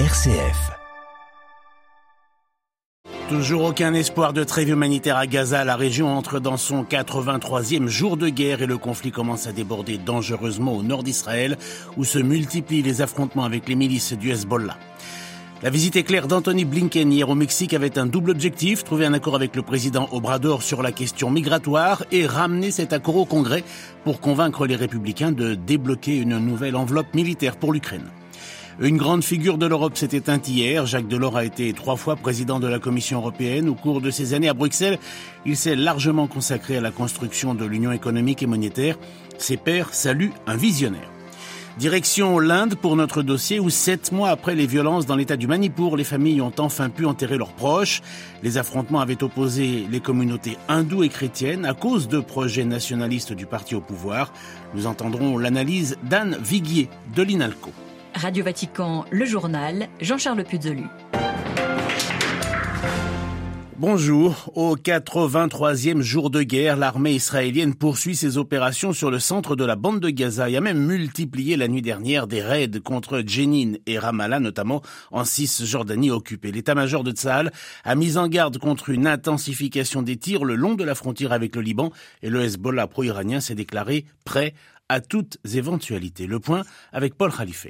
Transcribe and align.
RCF. 0.00 0.72
Toujours 3.28 3.62
aucun 3.62 3.94
espoir 3.94 4.32
de 4.32 4.42
trêve 4.42 4.70
humanitaire 4.70 5.16
à 5.16 5.28
Gaza. 5.28 5.62
La 5.62 5.76
région 5.76 6.08
entre 6.08 6.40
dans 6.40 6.56
son 6.56 6.82
83e 6.82 7.86
jour 7.86 8.16
de 8.16 8.28
guerre 8.28 8.60
et 8.60 8.66
le 8.66 8.76
conflit 8.76 9.12
commence 9.12 9.46
à 9.46 9.52
déborder 9.52 9.96
dangereusement 9.98 10.72
au 10.74 10.82
nord 10.82 11.04
d'Israël 11.04 11.56
où 11.96 12.02
se 12.02 12.18
multiplient 12.18 12.82
les 12.82 13.02
affrontements 13.02 13.44
avec 13.44 13.68
les 13.68 13.76
milices 13.76 14.14
du 14.14 14.32
Hezbollah. 14.32 14.76
La 15.62 15.70
visite 15.70 15.94
éclair 15.94 16.26
d'Anthony 16.26 16.64
Blinken 16.64 17.12
hier 17.12 17.28
au 17.28 17.36
Mexique 17.36 17.72
avait 17.72 17.96
un 17.96 18.06
double 18.06 18.32
objectif, 18.32 18.82
trouver 18.82 19.06
un 19.06 19.14
accord 19.14 19.36
avec 19.36 19.54
le 19.54 19.62
président 19.62 20.08
Obrador 20.10 20.64
sur 20.64 20.82
la 20.82 20.90
question 20.90 21.30
migratoire 21.30 22.04
et 22.10 22.26
ramener 22.26 22.72
cet 22.72 22.92
accord 22.92 23.16
au 23.16 23.26
Congrès 23.26 23.62
pour 24.02 24.20
convaincre 24.20 24.66
les 24.66 24.74
républicains 24.74 25.30
de 25.30 25.54
débloquer 25.54 26.16
une 26.16 26.38
nouvelle 26.38 26.74
enveloppe 26.74 27.14
militaire 27.14 27.56
pour 27.56 27.72
l'Ukraine. 27.72 28.10
Une 28.80 28.96
grande 28.96 29.22
figure 29.22 29.56
de 29.56 29.66
l'Europe 29.66 29.96
s'est 29.96 30.16
éteinte 30.16 30.48
hier. 30.48 30.84
Jacques 30.84 31.06
Delors 31.06 31.36
a 31.36 31.44
été 31.44 31.72
trois 31.74 31.94
fois 31.94 32.16
président 32.16 32.58
de 32.58 32.66
la 32.66 32.80
Commission 32.80 33.20
européenne. 33.20 33.68
Au 33.68 33.74
cours 33.74 34.00
de 34.00 34.10
ses 34.10 34.34
années 34.34 34.48
à 34.48 34.54
Bruxelles, 34.54 34.98
il 35.46 35.56
s'est 35.56 35.76
largement 35.76 36.26
consacré 36.26 36.76
à 36.76 36.80
la 36.80 36.90
construction 36.90 37.54
de 37.54 37.64
l'Union 37.64 37.92
économique 37.92 38.42
et 38.42 38.46
monétaire. 38.46 38.98
Ses 39.38 39.56
pairs 39.56 39.94
saluent 39.94 40.32
un 40.48 40.56
visionnaire. 40.56 41.08
Direction 41.78 42.40
l'Inde 42.40 42.74
pour 42.74 42.96
notre 42.96 43.22
dossier 43.22 43.60
où 43.60 43.70
sept 43.70 44.10
mois 44.10 44.30
après 44.30 44.56
les 44.56 44.66
violences 44.66 45.06
dans 45.06 45.16
l'état 45.16 45.36
du 45.36 45.46
Manipur, 45.46 45.96
les 45.96 46.04
familles 46.04 46.40
ont 46.40 46.52
enfin 46.58 46.88
pu 46.88 47.06
enterrer 47.06 47.38
leurs 47.38 47.52
proches. 47.52 48.02
Les 48.42 48.58
affrontements 48.58 49.00
avaient 49.00 49.22
opposé 49.22 49.86
les 49.88 50.00
communautés 50.00 50.56
hindoues 50.68 51.04
et 51.04 51.08
chrétiennes 51.08 51.64
à 51.64 51.74
cause 51.74 52.08
de 52.08 52.18
projets 52.18 52.64
nationalistes 52.64 53.32
du 53.32 53.46
parti 53.46 53.76
au 53.76 53.80
pouvoir. 53.80 54.32
Nous 54.74 54.86
entendrons 54.86 55.38
l'analyse 55.38 55.96
d'Anne 56.02 56.36
Viguier 56.42 56.88
de 57.14 57.22
l'INALCO. 57.22 57.70
Radio 58.14 58.44
Vatican, 58.44 59.04
le 59.10 59.24
journal, 59.24 59.88
Jean-Charles 60.00 60.44
Puzolu. 60.44 60.84
Bonjour. 63.76 64.52
Au 64.54 64.76
83e 64.76 66.00
jour 66.00 66.30
de 66.30 66.42
guerre, 66.42 66.76
l'armée 66.76 67.12
israélienne 67.12 67.74
poursuit 67.74 68.14
ses 68.14 68.38
opérations 68.38 68.92
sur 68.92 69.10
le 69.10 69.18
centre 69.18 69.56
de 69.56 69.64
la 69.64 69.74
bande 69.74 69.98
de 69.98 70.10
Gaza 70.10 70.48
et 70.48 70.56
a 70.56 70.60
même 70.60 70.78
multiplié 70.78 71.56
la 71.56 71.66
nuit 71.66 71.82
dernière 71.82 72.28
des 72.28 72.40
raids 72.40 72.70
contre 72.82 73.22
Jenin 73.26 73.74
et 73.86 73.98
Ramallah, 73.98 74.38
notamment 74.38 74.80
en 75.10 75.24
Cisjordanie 75.24 76.12
occupée. 76.12 76.52
L'état-major 76.52 77.02
de 77.02 77.10
Tzahal 77.10 77.52
a 77.82 77.94
mis 77.96 78.16
en 78.16 78.28
garde 78.28 78.58
contre 78.58 78.90
une 78.90 79.08
intensification 79.08 80.02
des 80.02 80.16
tirs 80.16 80.44
le 80.44 80.54
long 80.54 80.74
de 80.74 80.84
la 80.84 80.94
frontière 80.94 81.32
avec 81.32 81.56
le 81.56 81.62
Liban 81.62 81.90
et 82.22 82.30
le 82.30 82.42
Hezbollah 82.42 82.86
pro-iranien 82.86 83.40
s'est 83.40 83.56
déclaré 83.56 84.06
prêt 84.24 84.54
à 84.88 85.00
toutes 85.00 85.38
éventualités. 85.52 86.28
Le 86.28 86.38
point 86.38 86.62
avec 86.92 87.16
Paul 87.16 87.32
Khalife. 87.32 87.66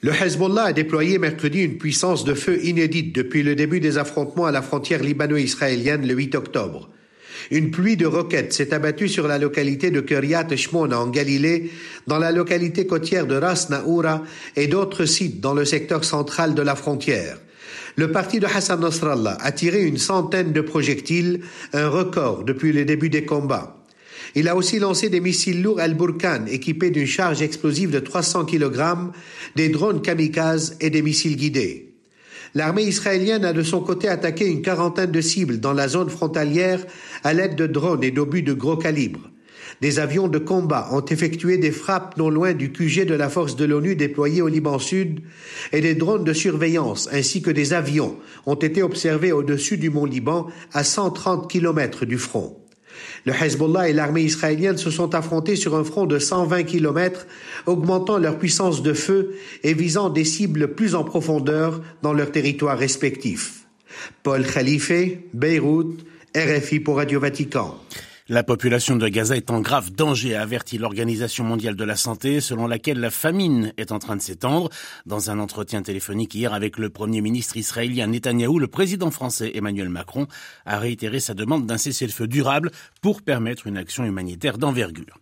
Le 0.00 0.12
Hezbollah 0.12 0.66
a 0.66 0.72
déployé 0.72 1.18
mercredi 1.18 1.62
une 1.62 1.76
puissance 1.76 2.22
de 2.24 2.34
feu 2.34 2.64
inédite 2.64 3.12
depuis 3.12 3.42
le 3.42 3.56
début 3.56 3.80
des 3.80 3.98
affrontements 3.98 4.46
à 4.46 4.52
la 4.52 4.62
frontière 4.62 5.02
libano-israélienne 5.02 6.06
le 6.06 6.14
8 6.14 6.36
octobre. 6.36 6.88
Une 7.50 7.72
pluie 7.72 7.96
de 7.96 8.06
roquettes 8.06 8.52
s'est 8.52 8.72
abattue 8.72 9.08
sur 9.08 9.26
la 9.26 9.38
localité 9.38 9.90
de 9.90 10.00
Kiryat 10.00 10.54
Shmona 10.54 11.00
en 11.00 11.08
Galilée, 11.08 11.72
dans 12.06 12.18
la 12.18 12.30
localité 12.30 12.86
côtière 12.86 13.26
de 13.26 13.34
Ras 13.34 13.66
Naoura 13.70 14.22
et 14.54 14.68
d'autres 14.68 15.04
sites 15.04 15.40
dans 15.40 15.54
le 15.54 15.64
secteur 15.64 16.04
central 16.04 16.54
de 16.54 16.62
la 16.62 16.76
frontière. 16.76 17.38
Le 17.96 18.12
parti 18.12 18.38
de 18.38 18.46
Hassan 18.46 18.80
Nasrallah 18.80 19.36
a 19.40 19.50
tiré 19.50 19.82
une 19.82 19.98
centaine 19.98 20.52
de 20.52 20.60
projectiles, 20.60 21.40
un 21.72 21.88
record 21.88 22.44
depuis 22.44 22.72
le 22.72 22.84
début 22.84 23.10
des 23.10 23.24
combats. 23.24 23.77
Il 24.34 24.48
a 24.48 24.56
aussi 24.56 24.78
lancé 24.78 25.08
des 25.08 25.20
missiles 25.20 25.62
lourds 25.62 25.80
Al-Burkan 25.80 26.46
équipés 26.46 26.90
d'une 26.90 27.06
charge 27.06 27.42
explosive 27.42 27.90
de 27.90 28.00
300 28.00 28.44
kg, 28.44 29.10
des 29.56 29.68
drones 29.68 30.02
kamikazes 30.02 30.76
et 30.80 30.90
des 30.90 31.02
missiles 31.02 31.36
guidés. 31.36 31.94
L'armée 32.54 32.84
israélienne 32.84 33.44
a 33.44 33.52
de 33.52 33.62
son 33.62 33.80
côté 33.80 34.08
attaqué 34.08 34.46
une 34.46 34.62
quarantaine 34.62 35.12
de 35.12 35.20
cibles 35.20 35.60
dans 35.60 35.74
la 35.74 35.88
zone 35.88 36.10
frontalière 36.10 36.84
à 37.24 37.34
l'aide 37.34 37.56
de 37.56 37.66
drones 37.66 38.04
et 38.04 38.10
d'obus 38.10 38.42
de 38.42 38.54
gros 38.54 38.76
calibre. 38.76 39.30
Des 39.80 39.98
avions 39.98 40.28
de 40.28 40.38
combat 40.38 40.88
ont 40.92 41.04
effectué 41.04 41.56
des 41.58 41.70
frappes 41.70 42.16
non 42.16 42.30
loin 42.30 42.52
du 42.52 42.72
QG 42.72 43.04
de 43.04 43.14
la 43.14 43.28
force 43.28 43.54
de 43.54 43.64
l'ONU 43.64 43.94
déployée 43.96 44.42
au 44.42 44.48
Liban 44.48 44.78
Sud 44.78 45.20
et 45.72 45.80
des 45.80 45.94
drones 45.94 46.24
de 46.24 46.32
surveillance 46.32 47.08
ainsi 47.12 47.42
que 47.42 47.50
des 47.50 47.74
avions 47.74 48.16
ont 48.46 48.56
été 48.56 48.82
observés 48.82 49.30
au-dessus 49.30 49.76
du 49.76 49.90
mont 49.90 50.06
Liban 50.06 50.48
à 50.72 50.82
130 50.82 51.50
km 51.50 52.06
du 52.06 52.18
front. 52.18 52.56
Le 53.24 53.32
Hezbollah 53.32 53.88
et 53.88 53.92
l'armée 53.92 54.22
israélienne 54.22 54.78
se 54.78 54.90
sont 54.90 55.14
affrontés 55.14 55.56
sur 55.56 55.76
un 55.76 55.84
front 55.84 56.06
de 56.06 56.18
120 56.18 56.64
km, 56.64 57.26
augmentant 57.66 58.18
leur 58.18 58.38
puissance 58.38 58.82
de 58.82 58.92
feu 58.92 59.34
et 59.62 59.74
visant 59.74 60.10
des 60.10 60.24
cibles 60.24 60.74
plus 60.74 60.94
en 60.94 61.04
profondeur 61.04 61.80
dans 62.02 62.12
leurs 62.12 62.32
territoires 62.32 62.78
respectifs. 62.78 63.66
Paul 64.22 64.46
Khalife, 64.46 64.92
Beyrouth, 65.34 65.98
RFI 66.36 66.80
pour 66.80 66.96
Radio 66.96 67.20
Vatican. 67.20 67.78
La 68.30 68.42
population 68.42 68.96
de 68.96 69.08
Gaza 69.08 69.38
est 69.38 69.50
en 69.50 69.62
grave 69.62 69.90
danger, 69.90 70.34
a 70.34 70.42
averti 70.42 70.76
l'Organisation 70.76 71.44
mondiale 71.44 71.76
de 71.76 71.84
la 71.84 71.96
santé, 71.96 72.42
selon 72.42 72.66
laquelle 72.66 73.00
la 73.00 73.10
famine 73.10 73.72
est 73.78 73.90
en 73.90 73.98
train 73.98 74.16
de 74.16 74.20
s'étendre. 74.20 74.68
Dans 75.06 75.30
un 75.30 75.38
entretien 75.38 75.80
téléphonique 75.80 76.34
hier 76.34 76.52
avec 76.52 76.76
le 76.76 76.90
Premier 76.90 77.22
ministre 77.22 77.56
israélien 77.56 78.06
Netanyahou, 78.08 78.58
le 78.58 78.66
président 78.66 79.10
français 79.10 79.52
Emmanuel 79.54 79.88
Macron 79.88 80.26
a 80.66 80.78
réitéré 80.78 81.20
sa 81.20 81.32
demande 81.32 81.64
d'un 81.64 81.78
cessez-le-feu 81.78 82.26
durable 82.26 82.70
pour 83.00 83.22
permettre 83.22 83.66
une 83.66 83.78
action 83.78 84.04
humanitaire 84.04 84.58
d'envergure. 84.58 85.18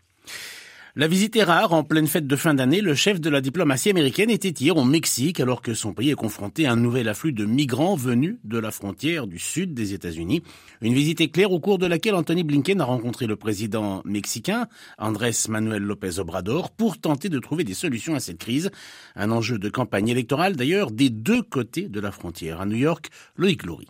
La 0.99 1.09
visite 1.09 1.37
est 1.37 1.43
rare. 1.43 1.75
En 1.75 1.85
pleine 1.85 2.07
fête 2.07 2.27
de 2.27 2.37
fin 2.37 2.55
d'année, 2.55 2.81
le 2.81 2.95
chef 2.95 3.21
de 3.21 3.29
la 3.29 3.43
diplomatie 3.43 3.91
américaine 3.91 4.31
était 4.31 4.49
hier 4.49 4.79
au 4.79 4.85
Mexique 4.85 5.41
alors 5.41 5.61
que 5.61 5.75
son 5.75 5.93
pays 5.93 6.09
est 6.09 6.15
confronté 6.15 6.65
à 6.65 6.73
un 6.73 6.77
nouvel 6.77 7.11
afflux 7.11 7.33
de 7.33 7.45
migrants 7.45 7.97
venus 7.97 8.39
de 8.45 8.57
la 8.57 8.71
frontière 8.71 9.27
du 9.27 9.39
sud 9.39 9.75
des 9.75 9.93
États-Unis. 9.93 10.43
Une 10.81 10.95
visite 10.95 11.21
éclair 11.21 11.53
au 11.53 11.61
cours 11.61 11.77
de 11.77 11.85
laquelle 11.85 12.15
Anthony 12.15 12.45
Blinken 12.45 12.81
a 12.81 12.85
rencontré 12.85 13.27
le 13.27 13.37
président 13.37 14.01
mexicain 14.07 14.69
Andrés 14.97 15.33
Manuel 15.51 15.83
López 15.83 16.19
Obrador 16.19 16.71
pour 16.71 16.99
tenter 16.99 17.29
de 17.29 17.41
trouver 17.41 17.65
des 17.65 17.75
solutions 17.75 18.15
à 18.15 18.21
cette 18.21 18.39
crise. 18.39 18.71
Un 19.17 19.31
enjeu 19.31 19.59
de 19.59 19.69
campagne 19.69 20.09
électorale 20.09 20.57
d'ailleurs 20.57 20.91
des 20.93 21.11
deux 21.11 21.43
côtés 21.43 21.91
de 21.91 22.01
la 22.01 22.11
frontière. 22.11 22.63
À 22.63 22.65
New 22.65 22.79
York, 22.79 23.11
Loïc 23.37 23.65
Loury. 23.65 23.87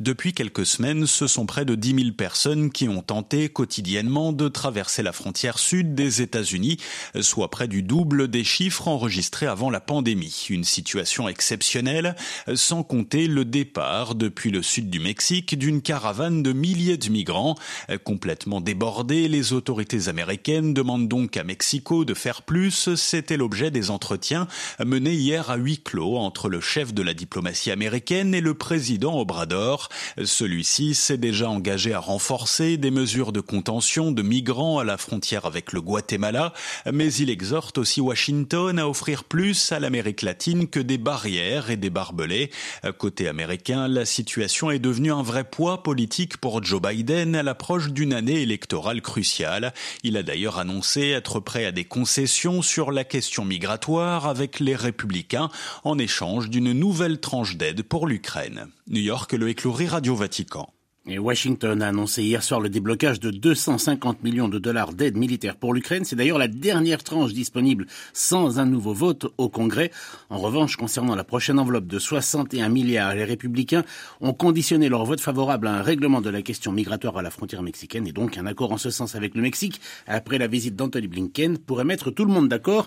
Depuis 0.00 0.32
quelques 0.32 0.64
semaines, 0.64 1.08
ce 1.08 1.26
sont 1.26 1.44
près 1.44 1.64
de 1.64 1.74
10 1.74 2.02
000 2.02 2.12
personnes 2.12 2.70
qui 2.70 2.88
ont 2.88 3.02
tenté 3.02 3.48
quotidiennement 3.48 4.32
de 4.32 4.46
traverser 4.46 5.02
la 5.02 5.10
frontière 5.10 5.58
sud 5.58 5.96
des 5.96 6.22
États-Unis, 6.22 6.76
soit 7.20 7.50
près 7.50 7.66
du 7.66 7.82
double 7.82 8.28
des 8.28 8.44
chiffres 8.44 8.86
enregistrés 8.86 9.48
avant 9.48 9.70
la 9.70 9.80
pandémie. 9.80 10.46
Une 10.50 10.62
situation 10.62 11.28
exceptionnelle, 11.28 12.14
sans 12.54 12.84
compter 12.84 13.26
le 13.26 13.44
départ 13.44 14.14
depuis 14.14 14.52
le 14.52 14.62
sud 14.62 14.88
du 14.88 15.00
Mexique 15.00 15.58
d'une 15.58 15.82
caravane 15.82 16.44
de 16.44 16.52
milliers 16.52 16.96
de 16.96 17.08
migrants. 17.08 17.56
Complètement 18.04 18.60
débordés, 18.60 19.26
les 19.26 19.52
autorités 19.52 20.06
américaines 20.06 20.74
demandent 20.74 21.08
donc 21.08 21.36
à 21.36 21.42
Mexico 21.42 22.04
de 22.04 22.14
faire 22.14 22.42
plus. 22.42 22.94
C'était 22.94 23.36
l'objet 23.36 23.72
des 23.72 23.90
entretiens 23.90 24.46
menés 24.78 25.14
hier 25.14 25.50
à 25.50 25.56
huis 25.56 25.82
clos 25.82 26.18
entre 26.18 26.48
le 26.48 26.60
chef 26.60 26.94
de 26.94 27.02
la 27.02 27.14
diplomatie 27.14 27.72
américaine 27.72 28.32
et 28.32 28.40
le 28.40 28.54
président 28.54 29.18
Obrador. 29.18 29.87
Celui-ci 30.22 30.94
s'est 30.94 31.18
déjà 31.18 31.48
engagé 31.48 31.92
à 31.92 32.00
renforcer 32.00 32.76
des 32.76 32.90
mesures 32.90 33.32
de 33.32 33.40
contention 33.40 34.12
de 34.12 34.22
migrants 34.22 34.78
à 34.78 34.84
la 34.84 34.96
frontière 34.96 35.46
avec 35.46 35.72
le 35.72 35.80
Guatemala, 35.80 36.52
mais 36.90 37.12
il 37.12 37.30
exhorte 37.30 37.78
aussi 37.78 38.00
Washington 38.00 38.78
à 38.78 38.88
offrir 38.88 39.24
plus 39.24 39.72
à 39.72 39.80
l'Amérique 39.80 40.22
latine 40.22 40.68
que 40.68 40.80
des 40.80 40.98
barrières 40.98 41.70
et 41.70 41.76
des 41.76 41.90
barbelés. 41.90 42.50
Côté 42.98 43.28
américain, 43.28 43.88
la 43.88 44.04
situation 44.04 44.70
est 44.70 44.78
devenue 44.78 45.12
un 45.12 45.22
vrai 45.22 45.44
poids 45.44 45.82
politique 45.82 46.36
pour 46.36 46.62
Joe 46.62 46.80
Biden 46.80 47.34
à 47.34 47.42
l'approche 47.42 47.90
d'une 47.90 48.12
année 48.12 48.42
électorale 48.42 49.02
cruciale. 49.02 49.72
Il 50.02 50.16
a 50.16 50.22
d'ailleurs 50.22 50.58
annoncé 50.58 51.08
être 51.08 51.40
prêt 51.40 51.64
à 51.64 51.72
des 51.72 51.84
concessions 51.84 52.62
sur 52.62 52.92
la 52.92 53.04
question 53.04 53.44
migratoire 53.44 54.26
avec 54.26 54.60
les 54.60 54.76
républicains 54.76 55.50
en 55.84 55.98
échange 55.98 56.50
d'une 56.50 56.72
nouvelle 56.72 57.20
tranche 57.20 57.56
d'aide 57.56 57.82
pour 57.82 58.06
l'Ukraine. 58.06 58.68
New 58.90 59.02
York, 59.02 59.34
le 59.34 59.50
écloury 59.50 59.86
Radio 59.86 60.14
Vatican. 60.14 60.72
Washington 61.06 61.82
a 61.82 61.88
annoncé 61.88 62.22
hier 62.22 62.42
soir 62.42 62.58
le 62.58 62.70
déblocage 62.70 63.20
de 63.20 63.30
250 63.30 64.22
millions 64.22 64.48
de 64.48 64.58
dollars 64.58 64.94
d'aide 64.94 65.18
militaire 65.18 65.56
pour 65.56 65.74
l'Ukraine. 65.74 66.06
C'est 66.06 66.16
d'ailleurs 66.16 66.38
la 66.38 66.48
dernière 66.48 67.04
tranche 67.04 67.34
disponible 67.34 67.86
sans 68.14 68.58
un 68.58 68.64
nouveau 68.64 68.94
vote 68.94 69.26
au 69.36 69.50
Congrès. 69.50 69.90
En 70.30 70.38
revanche, 70.38 70.76
concernant 70.76 71.14
la 71.14 71.24
prochaine 71.24 71.58
enveloppe 71.58 71.86
de 71.86 71.98
61 71.98 72.70
milliards, 72.70 73.14
les 73.14 73.24
républicains 73.24 73.84
ont 74.22 74.32
conditionné 74.32 74.88
leur 74.88 75.04
vote 75.04 75.20
favorable 75.20 75.66
à 75.66 75.74
un 75.74 75.82
règlement 75.82 76.22
de 76.22 76.30
la 76.30 76.40
question 76.40 76.72
migratoire 76.72 77.18
à 77.18 77.22
la 77.22 77.30
frontière 77.30 77.62
mexicaine 77.62 78.06
et 78.06 78.12
donc 78.12 78.38
un 78.38 78.46
accord 78.46 78.72
en 78.72 78.78
ce 78.78 78.88
sens 78.88 79.14
avec 79.14 79.34
le 79.34 79.42
Mexique 79.42 79.82
après 80.06 80.38
la 80.38 80.46
visite 80.46 80.76
d'Anthony 80.76 81.08
Blinken 81.08 81.58
pourrait 81.58 81.84
mettre 81.84 82.10
tout 82.10 82.24
le 82.24 82.32
monde 82.32 82.48
d'accord 82.48 82.86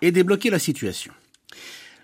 et 0.00 0.12
débloquer 0.12 0.50
la 0.50 0.60
situation. 0.60 1.12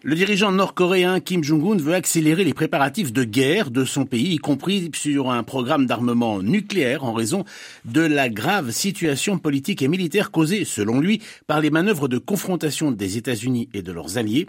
Le 0.08 0.14
dirigeant 0.14 0.52
nord-coréen 0.52 1.18
Kim 1.18 1.42
Jong-un 1.42 1.78
veut 1.78 1.94
accélérer 1.94 2.44
les 2.44 2.54
préparatifs 2.54 3.12
de 3.12 3.24
guerre 3.24 3.72
de 3.72 3.84
son 3.84 4.06
pays, 4.06 4.34
y 4.34 4.38
compris 4.38 4.88
sur 4.94 5.32
un 5.32 5.42
programme 5.42 5.86
d'armement 5.86 6.40
nucléaire 6.40 7.02
en 7.02 7.12
raison 7.12 7.44
de 7.84 8.02
la 8.02 8.28
grave 8.28 8.70
situation 8.70 9.36
politique 9.36 9.82
et 9.82 9.88
militaire 9.88 10.30
causée, 10.30 10.64
selon 10.64 11.00
lui, 11.00 11.22
par 11.48 11.60
les 11.60 11.70
manœuvres 11.70 12.06
de 12.06 12.18
confrontation 12.18 12.92
des 12.92 13.16
États-Unis 13.16 13.68
et 13.74 13.82
de 13.82 13.90
leurs 13.90 14.16
alliés. 14.16 14.46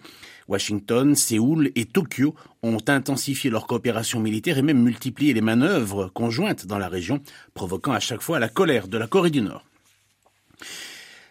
Washington, 0.47 1.15
Séoul 1.15 1.71
et 1.73 1.85
Tokyo 1.85 2.35
ont 2.61 2.77
intensifié 2.87 3.49
leur 3.49 3.65
coopération 3.65 4.19
militaire 4.19 4.59
et 4.59 4.61
même 4.61 4.83
multiplié 4.83 5.33
les 5.33 5.41
manœuvres 5.41 6.11
conjointes 6.13 6.67
dans 6.67 6.77
la 6.77 6.87
région, 6.87 7.19
provoquant 7.55 7.93
à 7.93 7.99
chaque 7.99 8.21
fois 8.21 8.37
la 8.37 8.47
colère 8.47 8.87
de 8.87 8.99
la 8.99 9.07
Corée 9.07 9.31
du 9.31 9.41
Nord. 9.41 9.65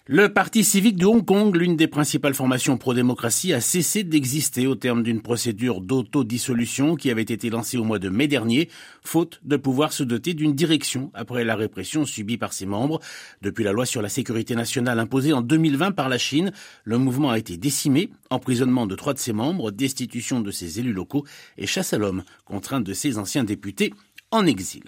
Le 0.08 0.32
Parti 0.32 0.62
civique 0.62 0.98
de 0.98 1.06
Hong 1.06 1.24
Kong, 1.24 1.56
l'une 1.56 1.74
des 1.74 1.88
principales 1.88 2.32
formations 2.32 2.76
pro-démocratie, 2.76 3.52
a 3.52 3.60
cessé 3.60 4.04
d'exister 4.04 4.68
au 4.68 4.76
terme 4.76 5.02
d'une 5.02 5.20
procédure 5.20 5.80
d'autodissolution 5.80 6.94
qui 6.94 7.10
avait 7.10 7.22
été 7.22 7.50
lancée 7.50 7.76
au 7.76 7.82
mois 7.82 7.98
de 7.98 8.08
mai 8.08 8.28
dernier, 8.28 8.68
faute 9.02 9.40
de 9.42 9.56
pouvoir 9.56 9.92
se 9.92 10.04
doter 10.04 10.32
d'une 10.32 10.54
direction 10.54 11.10
après 11.12 11.42
la 11.42 11.56
répression 11.56 12.04
subie 12.04 12.38
par 12.38 12.52
ses 12.52 12.66
membres. 12.66 13.00
Depuis 13.42 13.64
la 13.64 13.72
loi 13.72 13.84
sur 13.84 14.00
la 14.00 14.08
sécurité 14.08 14.54
nationale 14.54 15.00
imposée 15.00 15.32
en 15.32 15.42
2020 15.42 15.90
par 15.90 16.08
la 16.08 16.18
Chine, 16.18 16.52
le 16.84 16.98
mouvement 16.98 17.30
a 17.30 17.38
été 17.38 17.56
décimé, 17.56 18.10
emprisonnement 18.30 18.86
de 18.86 18.94
trois 18.94 19.12
de 19.12 19.18
ses 19.18 19.32
membres, 19.32 19.72
destitution 19.72 20.40
de 20.40 20.52
ses 20.52 20.78
élus 20.78 20.92
locaux 20.92 21.26
et 21.58 21.66
chasse 21.66 21.92
à 21.92 21.98
l'homme, 21.98 22.22
contrainte 22.44 22.84
de 22.84 22.92
ses 22.92 23.18
anciens 23.18 23.42
députés 23.42 23.92
en 24.30 24.46
exil. 24.46 24.84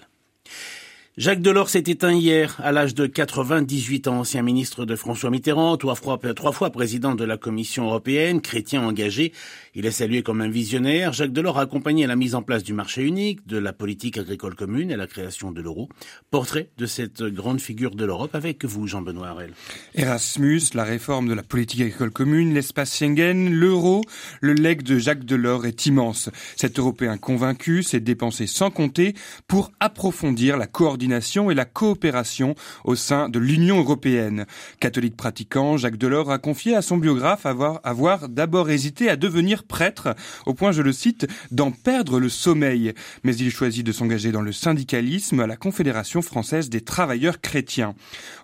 Jacques 1.19 1.43
Delors 1.43 1.69
s'est 1.69 1.83
éteint 1.89 2.13
hier 2.13 2.61
à 2.63 2.71
l'âge 2.71 2.95
de 2.95 3.07
98 3.07 4.07
ans, 4.07 4.21
ancien 4.21 4.41
ministre 4.43 4.85
de 4.85 4.95
François 4.95 5.31
Mitterrand, 5.31 5.77
trois 5.77 5.97
fois, 5.97 6.17
trois 6.33 6.53
fois 6.53 6.71
président 6.71 7.17
de 7.17 7.25
la 7.25 7.37
Commission 7.37 7.87
européenne, 7.87 8.41
chrétien 8.41 8.83
engagé. 8.83 9.33
Il 9.75 9.85
est 9.85 9.91
salué 9.91 10.23
comme 10.23 10.41
un 10.41 10.49
visionnaire. 10.49 11.13
Jacques 11.13 11.33
Delors 11.33 11.59
a 11.59 11.63
accompagné 11.63 12.07
la 12.07 12.15
mise 12.15 12.37
en 12.37 12.43
place 12.43 12.63
du 12.63 12.73
marché 12.73 13.03
unique, 13.03 13.45
de 13.49 13.59
la 13.59 13.73
politique 13.73 14.17
agricole 14.17 14.55
commune 14.55 14.93
et 14.93 14.97
la 14.97 15.09
création 15.09 15.51
de 15.51 15.61
l'euro. 15.61 15.89
Portrait 16.31 16.69
de 16.79 16.87
cette 16.87 17.25
grande 17.25 17.61
figure 17.61 17.97
de 17.97 18.05
l'Europe 18.05 18.37
avec 18.37 18.65
vous, 18.65 18.87
Jean-Benoît 18.87 19.31
Harel. 19.31 19.55
Erasmus, 19.97 20.63
la 20.75 20.85
réforme 20.85 21.29
de 21.29 21.35
la 21.35 21.43
politique 21.43 21.81
agricole 21.81 22.13
commune, 22.13 22.55
l'espace 22.55 22.97
Schengen, 22.97 23.51
l'euro, 23.51 24.03
le 24.41 24.53
legs 24.53 24.85
de 24.85 24.99
Jacques 24.99 25.25
Delors 25.25 25.67
est 25.67 25.85
immense. 25.87 26.31
Cet 26.55 26.79
Européen 26.79 27.17
convaincu 27.17 27.83
s'est 27.83 27.99
dépensé 27.99 28.47
sans 28.47 28.71
compter 28.71 29.15
pour 29.49 29.73
approfondir 29.81 30.57
la 30.57 30.69
coordination 30.69 31.08
et 31.51 31.55
la 31.55 31.65
coopération 31.65 32.55
au 32.85 32.95
sein 32.95 33.29
de 33.29 33.39
l'Union 33.39 33.79
européenne. 33.79 34.47
Catholique 34.81 35.17
pratiquant, 35.17 35.77
Jacques 35.77 35.97
Delors 35.97 36.31
a 36.31 36.39
confié 36.39 36.75
à 36.75 36.83
son 36.83 36.97
biographe 36.97 37.47
avoir, 37.47 38.29
d'abord 38.29 38.71
hésité 38.71 39.09
à 39.09 39.17
devenir 39.17 39.65
prêtre, 39.65 40.15
au 40.47 40.55
point, 40.55 40.73
je 40.73 40.83
le 40.83 40.93
cite, 40.93 41.27
d'en 41.51 41.71
perdre 41.71 42.21
le 42.21 42.29
sommeil. 42.29 42.93
Mais 43.25 43.35
il 43.37 43.51
choisit 43.51 43.85
de 43.85 43.93
s'engager 43.93 44.33
dans 44.33 44.43
le 44.43 44.53
syndicalisme 44.53 45.41
à 45.41 45.47
la 45.47 45.57
Confédération 45.57 46.23
française 46.23 46.69
des 46.69 46.81
travailleurs 46.81 47.41
chrétiens. 47.41 47.95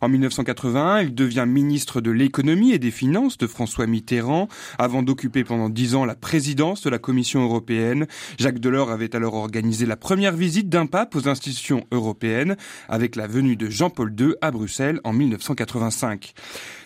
En 0.00 0.08
1981, 0.08 1.02
il 1.02 1.14
devient 1.14 1.46
ministre 1.46 2.00
de 2.00 2.10
l'économie 2.10 2.72
et 2.72 2.78
des 2.78 2.90
finances 2.90 3.38
de 3.38 3.46
François 3.46 3.86
Mitterrand, 3.86 4.48
avant 4.78 5.02
d'occuper 5.02 5.44
pendant 5.44 5.68
dix 5.68 5.94
ans 5.94 6.04
la 6.04 6.14
présidence 6.14 6.82
de 6.82 6.90
la 6.90 6.98
Commission 6.98 7.42
européenne. 7.42 8.06
Jacques 8.38 8.58
Delors 8.58 8.90
avait 8.90 9.14
alors 9.14 9.34
organisé 9.34 9.86
la 9.86 9.96
première 9.96 10.36
visite 10.36 10.68
d'un 10.68 10.86
pape 10.86 11.14
aux 11.14 11.28
institutions 11.28 11.86
européennes 11.92 12.53
avec 12.88 13.16
la 13.16 13.26
venue 13.26 13.56
de 13.56 13.68
Jean-Paul 13.70 14.14
II 14.18 14.34
à 14.40 14.50
Bruxelles 14.50 15.00
en 15.04 15.12
1985. 15.12 16.34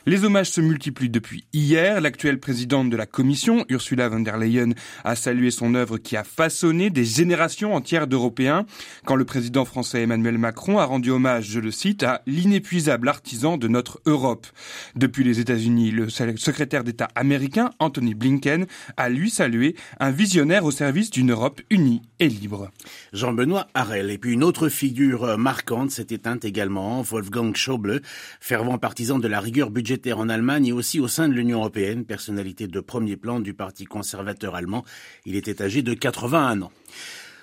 Les 0.08 0.24
hommages 0.24 0.48
se 0.48 0.62
multiplient 0.62 1.10
depuis 1.10 1.44
hier. 1.52 2.00
L'actuelle 2.00 2.40
présidente 2.40 2.88
de 2.88 2.96
la 2.96 3.04
Commission, 3.04 3.66
Ursula 3.68 4.08
von 4.08 4.20
der 4.20 4.38
Leyen, 4.38 4.70
a 5.04 5.14
salué 5.14 5.50
son 5.50 5.74
œuvre 5.74 5.98
qui 5.98 6.16
a 6.16 6.24
façonné 6.24 6.88
des 6.88 7.04
générations 7.04 7.74
entières 7.74 8.06
d'Européens, 8.06 8.64
quand 9.04 9.16
le 9.16 9.26
président 9.26 9.66
français 9.66 10.00
Emmanuel 10.00 10.38
Macron 10.38 10.78
a 10.78 10.86
rendu 10.86 11.10
hommage, 11.10 11.50
je 11.50 11.60
le 11.60 11.70
cite, 11.70 12.04
à 12.04 12.22
l'inépuisable 12.26 13.06
artisan 13.06 13.58
de 13.58 13.68
notre 13.68 14.00
Europe. 14.06 14.46
Depuis 14.96 15.24
les 15.24 15.40
États-Unis, 15.40 15.90
le 15.90 16.08
secrétaire 16.08 16.84
d'État 16.84 17.08
américain, 17.14 17.68
Anthony 17.78 18.14
Blinken, 18.14 18.64
a 18.96 19.10
lui 19.10 19.28
salué 19.28 19.76
un 20.00 20.10
visionnaire 20.10 20.64
au 20.64 20.70
service 20.70 21.10
d'une 21.10 21.32
Europe 21.32 21.60
unie 21.68 22.00
et 22.18 22.30
libre. 22.30 22.70
Jean-Benoît 23.12 23.66
Harel. 23.74 24.10
Et 24.10 24.16
puis 24.16 24.32
une 24.32 24.42
autre 24.42 24.70
figure 24.70 25.36
marquante 25.36 25.90
s'est 25.90 26.06
éteinte 26.08 26.46
également, 26.46 27.02
Wolfgang 27.02 27.54
Schauble, 27.54 28.00
fervent 28.40 28.78
partisan 28.78 29.18
de 29.18 29.28
la 29.28 29.40
rigueur 29.40 29.70
budgétaire 29.98 30.18
en 30.18 30.28
Allemagne 30.28 30.66
et 30.66 30.72
aussi 30.72 31.00
au 31.00 31.08
sein 31.08 31.28
de 31.28 31.34
l'Union 31.34 31.58
européenne, 31.58 32.04
personnalité 32.04 32.68
de 32.68 32.80
premier 32.80 33.16
plan 33.16 33.40
du 33.40 33.52
Parti 33.52 33.84
conservateur 33.84 34.54
allemand. 34.54 34.84
Il 35.26 35.34
était 35.34 35.60
âgé 35.60 35.82
de 35.82 35.92
81 35.92 36.62
ans. 36.62 36.72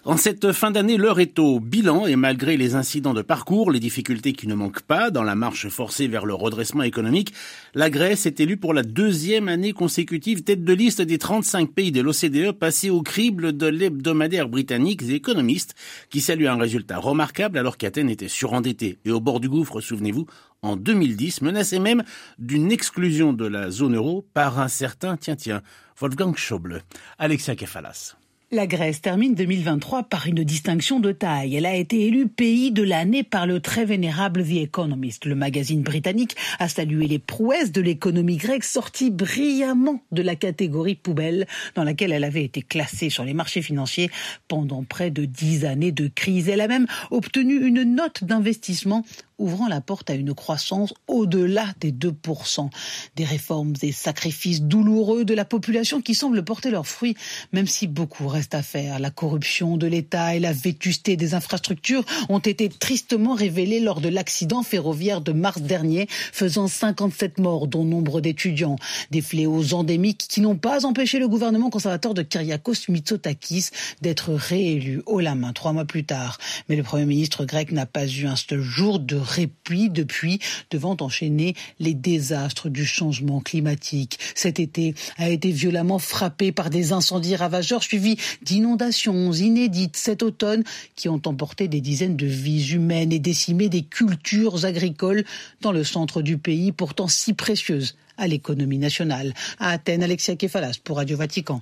En 0.08 0.18
cette 0.18 0.52
fin 0.52 0.70
d'année, 0.70 0.98
l'heure 0.98 1.20
est 1.20 1.40
au 1.40 1.60
bilan 1.60 2.06
et 2.06 2.16
malgré 2.16 2.58
les 2.58 2.76
incidents 2.76 3.16
de 3.16 3.24
parcours, 3.24 3.72
les 3.72 3.80
difficultés 3.80 4.34
qui 4.34 4.46
ne 4.46 4.54
manquent 4.54 4.84
pas 4.84 5.10
dans 5.10 5.24
la 5.24 5.34
marche 5.34 5.68
forcée 5.68 6.08
vers 6.08 6.28
le 6.28 6.36
redressement 6.36 6.84
économique, 6.84 7.34
la 7.74 7.90
Grèce 7.90 8.28
est 8.28 8.40
élue 8.40 8.58
pour 8.58 8.76
la 8.76 8.84
deuxième 8.84 9.48
année 9.48 9.74
consécutive 9.74 10.44
tête 10.44 10.64
de 10.64 10.74
liste 10.74 11.02
des 11.02 11.18
35 11.18 11.72
pays 11.72 11.92
de 11.92 12.02
l'OCDE 12.02 12.52
passés 12.52 12.92
au 12.92 13.02
crible 13.02 13.58
de 13.58 13.66
l'hebdomadaire 13.66 14.48
britannique 14.48 15.08
The 15.08 15.10
Economist 15.10 15.74
qui 16.12 16.22
salue 16.22 16.46
un 16.46 16.60
résultat 16.60 17.00
remarquable 17.00 17.58
alors 17.58 17.76
qu'Athènes 17.76 18.12
était 18.12 18.28
surendetté 18.28 19.00
et 19.06 19.12
au 19.12 19.20
bord 19.20 19.40
du 19.40 19.50
gouffre, 19.50 19.82
souvenez-vous, 19.82 20.28
en 20.62 20.76
2010, 20.76 21.42
menacé 21.42 21.80
même 21.80 22.04
d'une 22.38 22.72
exclusion 22.72 23.34
de 23.34 23.48
la 23.48 23.72
zone 23.72 23.96
euro 23.96 24.24
par 24.36 24.60
un 24.60 24.68
certain, 24.68 25.18
tiens 25.18 25.36
tiens, 25.36 25.64
Wolfgang 26.00 26.36
Schauble. 26.36 26.84
Alexia 27.18 27.56
Kefalas. 27.56 28.16
La 28.52 28.68
Grèce 28.68 29.02
termine 29.02 29.34
2023 29.34 30.04
par 30.04 30.28
une 30.28 30.44
distinction 30.44 31.00
de 31.00 31.12
taille. 31.12 31.56
Elle 31.56 31.66
a 31.66 31.74
été 31.74 32.06
élue 32.06 32.28
pays 32.28 32.72
de 32.72 32.84
l'année 32.84 33.24
par 33.24 33.48
le 33.48 33.60
très 33.60 33.86
vénérable 33.86 34.44
The 34.44 34.58
Economist. 34.58 35.26
Le 35.26 35.34
magazine 35.34 35.82
britannique 35.82 36.36
a 36.60 36.70
salué 36.70 37.08
les 37.08 37.18
prouesses 37.18 37.72
de 37.72 37.82
l'économie 37.82 38.38
grecque 38.38 38.64
sortie 38.64 39.10
brillamment 39.10 40.04
de 40.12 40.22
la 40.22 40.36
catégorie 40.36 40.94
poubelle 40.94 41.48
dans 41.74 41.84
laquelle 41.84 42.12
elle 42.12 42.24
avait 42.24 42.44
été 42.44 42.62
classée 42.62 43.10
sur 43.10 43.24
les 43.24 43.34
marchés 43.34 43.64
financiers 43.64 44.12
pendant 44.48 44.84
près 44.84 45.10
de 45.10 45.26
dix 45.26 45.66
années 45.66 45.92
de 45.92 46.08
crise. 46.08 46.48
Elle 46.48 46.62
a 46.62 46.68
même 46.68 46.86
obtenu 47.10 47.66
une 47.66 47.82
note 47.82 48.24
d'investissement 48.24 49.04
ouvrant 49.38 49.68
la 49.68 49.82
porte 49.82 50.10
à 50.10 50.14
une 50.14 50.34
croissance 50.34 50.94
au-delà 51.08 51.74
des 51.80 51.92
2%. 51.92 52.70
Des 53.16 53.26
réformes 53.26 53.74
et 53.82 53.92
sacrifices 53.92 54.62
douloureux 54.62 55.26
de 55.26 55.34
la 55.34 55.46
population 55.46 56.02
qui 56.02 56.16
semblent 56.16 56.44
porter 56.44 56.72
leurs 56.72 56.88
fruits, 56.88 57.16
même 57.52 57.68
si 57.68 57.88
beaucoup 57.88 58.28
reste 58.36 58.54
à 58.54 58.62
faire. 58.62 59.00
La 59.00 59.12
corruption 59.12 59.78
de 59.78 59.88
l'État 59.88 60.36
et 60.36 60.40
la 60.40 60.52
vétusté 60.52 61.16
des 61.16 61.34
infrastructures 61.34 62.04
ont 62.30 62.40
été 62.40 62.70
tristement 62.70 63.34
révélées 63.34 63.80
lors 63.80 64.02
de 64.02 64.10
l'accident 64.10 64.62
ferroviaire 64.62 65.22
de 65.22 65.32
mars 65.32 65.62
dernier, 65.62 66.08
faisant 66.10 66.68
57 66.68 67.40
morts, 67.40 67.68
dont 67.68 67.86
nombre 67.86 68.22
d'étudiants. 68.22 68.76
Des 69.12 69.22
fléaux 69.22 69.74
endémiques 69.74 70.26
qui 70.30 70.42
n'ont 70.42 70.58
pas 70.58 70.86
empêché 70.86 71.18
le 71.18 71.28
gouvernement 71.28 71.70
conservateur 71.70 72.14
de 72.14 72.22
Kyriakos 72.24 72.90
Mitsotakis 72.90 73.70
d'être 74.02 74.34
réélu 74.34 75.02
haut 75.06 75.22
la 75.22 75.36
main 75.36 75.54
trois 75.54 75.72
mois 75.72 75.86
plus 75.86 76.04
tard. 76.04 76.38
Mais 76.68 76.76
le 76.76 76.84
Premier 76.84 77.06
ministre 77.06 77.46
grec 77.46 77.72
n'a 77.72 77.86
pas 77.86 78.06
eu 78.06 78.26
un 78.26 78.36
seul 78.36 78.62
jour 78.62 79.00
de 79.00 79.16
répit 79.16 79.90
depuis, 79.90 80.40
devant 80.72 80.98
enchaîner 81.00 81.56
les 81.80 81.94
désastres 81.94 82.70
du 82.70 82.86
changement 82.86 83.40
climatique. 83.40 84.20
Cet 84.36 84.60
été 84.60 84.94
a 85.18 85.30
été 85.30 85.52
violemment 85.52 86.00
frappé 86.00 86.52
par 86.52 86.70
des 86.70 86.92
incendies 86.92 87.36
ravageurs 87.36 87.84
suivis 87.84 88.18
d'inondations 88.42 89.32
inédites 89.32 89.98
cet 89.98 90.24
automne 90.24 90.64
qui 90.96 91.10
ont 91.10 91.22
emporté 91.26 91.68
des 91.68 91.82
dizaines 91.82 92.16
de 92.16 92.26
vies 92.26 92.74
humaines 92.74 93.12
et 93.12 93.20
décimé 93.20 93.70
des 93.70 93.84
cultures 93.84 94.66
agricoles 94.66 95.24
dans 95.62 95.72
le 95.72 95.84
centre 95.84 96.22
du 96.22 96.38
pays 96.38 96.72
pourtant 96.72 97.08
si 97.08 97.34
précieuses 97.34 97.96
à 98.18 98.28
l'économie 98.28 98.78
nationale. 98.78 99.34
À 99.60 99.70
Athènes, 99.72 100.04
Alexia 100.04 100.36
Kefalas 100.36 100.78
pour 100.84 100.98
Radio 100.98 101.18
Vatican. 101.18 101.60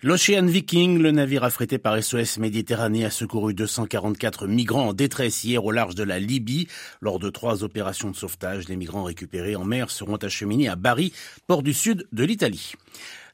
L'Ocean 0.00 0.46
Viking, 0.46 0.98
le 1.00 1.10
navire 1.10 1.42
affrété 1.42 1.76
par 1.76 2.00
SOS 2.00 2.38
Méditerranée, 2.38 3.04
a 3.04 3.10
secouru 3.10 3.52
244 3.52 4.46
migrants 4.46 4.90
en 4.90 4.92
détresse 4.92 5.42
hier 5.42 5.64
au 5.64 5.72
large 5.72 5.96
de 5.96 6.04
la 6.04 6.20
Libye. 6.20 6.68
Lors 7.00 7.18
de 7.18 7.30
trois 7.30 7.64
opérations 7.64 8.12
de 8.12 8.14
sauvetage, 8.14 8.68
les 8.68 8.76
migrants 8.76 9.02
récupérés 9.02 9.56
en 9.56 9.64
mer 9.64 9.90
seront 9.90 10.14
acheminés 10.14 10.68
à 10.68 10.76
Bari, 10.76 11.12
port 11.48 11.64
du 11.64 11.74
sud 11.74 12.06
de 12.12 12.22
l'Italie. 12.22 12.74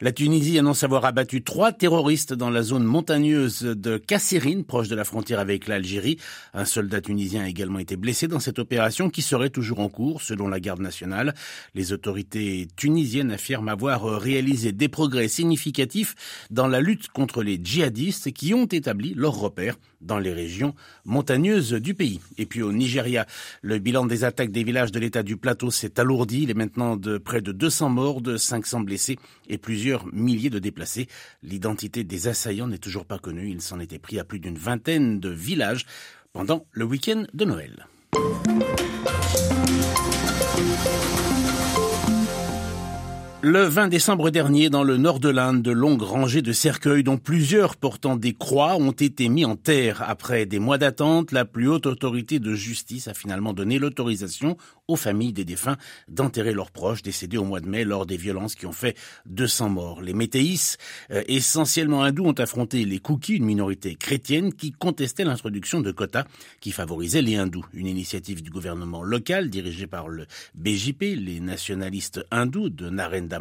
La 0.04 0.12
Tunisie 0.12 0.58
annonce 0.58 0.84
avoir 0.84 1.06
abattu 1.06 1.42
trois 1.42 1.73
terroristes 1.73 2.34
dans 2.34 2.50
la 2.50 2.62
zone 2.62 2.84
montagneuse 2.84 3.62
de 3.62 3.96
Kasserine, 3.96 4.62
proche 4.62 4.88
de 4.88 4.94
la 4.94 5.04
frontière 5.04 5.40
avec 5.40 5.66
l'Algérie. 5.66 6.18
Un 6.52 6.66
soldat 6.66 7.00
tunisien 7.00 7.44
a 7.44 7.49
également 7.49 7.78
été 7.78 7.96
blessé 7.96 8.28
dans 8.28 8.38
cette 8.38 8.58
opération 8.58 9.08
qui 9.08 9.23
serait 9.23 9.49
toujours 9.49 9.80
en 9.80 9.88
cours, 9.88 10.20
selon 10.20 10.46
la 10.46 10.61
garde 10.61 10.82
nationale. 10.82 11.32
Les 11.75 11.94
autorités 11.94 12.68
tunisiennes 12.76 13.30
affirment 13.30 13.70
avoir 13.70 14.20
réalisé 14.20 14.73
des 14.73 14.88
progrès 14.88 15.26
significatifs 15.26 16.16
dans 16.50 16.68
la 16.68 16.82
lutte 16.82 17.08
contre 17.08 17.42
les 17.42 17.58
djihadistes 17.58 18.30
qui 18.30 18.52
ont 18.52 18.66
établi 18.66 19.14
leurs 19.14 19.38
repères 19.38 19.78
dans 20.02 20.18
les 20.18 20.34
régions 20.34 20.75
montagneuses 21.06 21.73
du 21.73 21.94
pays. 21.94 22.20
Et 22.37 22.44
puis 22.44 22.61
au 22.61 22.73
Nigeria, 22.73 23.26
le 23.62 23.78
bilan 23.78 24.04
des 24.04 24.25
attaques 24.25 24.52
des 24.52 24.64
villages 24.64 24.92
de 24.92 25.00
l'État 25.00 25.23
du 25.23 25.38
Plateau 25.38 25.70
s'est 25.70 25.99
alourdi. 25.99 26.42
Il 26.42 26.50
est 26.50 26.54
maintenant 26.54 26.99
de 26.99 27.16
près 27.16 27.40
de 27.40 27.52
200 27.52 27.88
morts, 27.88 28.20
de 28.20 28.37
500 28.37 28.80
blessés 28.80 29.18
et 29.49 29.56
plusieurs 29.56 29.93
milliers 30.12 30.50
de 30.50 30.58
déplacés. 30.58 31.08
L'identité 31.42 32.04
des 32.04 32.28
assaillants 32.28 32.68
n'est 32.68 32.78
toujours 32.78 33.06
pas 33.06 33.18
connue. 33.18 33.50
Il 33.50 33.60
s'en 33.60 33.80
était 33.80 33.98
pris 33.98 34.18
à 34.18 34.24
plus 34.24 34.40
d'une 34.40 34.58
vingtaine 34.58 35.20
de 35.20 35.30
villages 35.30 35.86
pendant 36.32 36.66
le 36.72 36.84
week-end 36.84 37.24
de 37.32 37.44
Noël. 37.44 37.86
Le 43.46 43.64
20 43.64 43.88
décembre 43.88 44.30
dernier, 44.30 44.70
dans 44.70 44.84
le 44.84 44.96
nord 44.96 45.20
de 45.20 45.28
l'Inde, 45.28 45.60
de 45.60 45.70
longues 45.70 46.00
rangées 46.00 46.40
de 46.40 46.54
cercueils 46.54 47.04
dont 47.04 47.18
plusieurs 47.18 47.76
portant 47.76 48.16
des 48.16 48.32
croix 48.32 48.76
ont 48.76 48.90
été 48.92 49.28
mis 49.28 49.44
en 49.44 49.54
terre. 49.54 50.02
Après 50.08 50.46
des 50.46 50.58
mois 50.58 50.78
d'attente, 50.78 51.30
la 51.30 51.44
plus 51.44 51.68
haute 51.68 51.84
autorité 51.84 52.38
de 52.38 52.54
justice 52.54 53.06
a 53.06 53.12
finalement 53.12 53.52
donné 53.52 53.78
l'autorisation 53.78 54.56
aux 54.88 54.96
familles 54.96 55.34
des 55.34 55.44
défunts 55.44 55.76
d'enterrer 56.08 56.54
leurs 56.54 56.70
proches 56.70 57.02
décédés 57.02 57.36
au 57.36 57.44
mois 57.44 57.60
de 57.60 57.68
mai 57.68 57.84
lors 57.84 58.06
des 58.06 58.16
violences 58.16 58.54
qui 58.54 58.64
ont 58.64 58.72
fait 58.72 58.96
200 59.26 59.68
morts. 59.68 60.00
Les 60.00 60.14
météis, 60.14 60.76
euh, 61.10 61.22
essentiellement 61.28 62.02
hindous, 62.02 62.24
ont 62.24 62.32
affronté 62.32 62.86
les 62.86 62.98
Cookies, 62.98 63.36
une 63.36 63.44
minorité 63.44 63.94
chrétienne 63.94 64.54
qui 64.54 64.72
contestait 64.72 65.24
l'introduction 65.24 65.82
de 65.82 65.92
quotas 65.92 66.24
qui 66.60 66.72
favorisaient 66.72 67.20
les 67.20 67.36
hindous. 67.36 67.66
Une 67.74 67.88
initiative 67.88 68.42
du 68.42 68.48
gouvernement 68.48 69.02
local 69.02 69.50
dirigée 69.50 69.86
par 69.86 70.08
le 70.08 70.24
BJP, 70.54 71.14
les 71.18 71.40
nationalistes 71.40 72.24
hindous 72.30 72.70
de 72.70 72.88
Narendra 72.88 73.33